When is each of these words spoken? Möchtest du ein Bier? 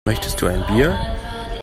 Möchtest 0.07 0.41
du 0.41 0.47
ein 0.47 0.65
Bier? 0.65 0.97